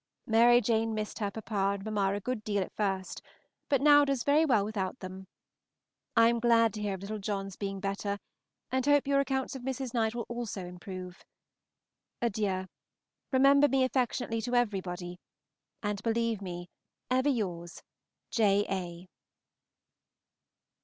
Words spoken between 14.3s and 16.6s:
to everybody, and believe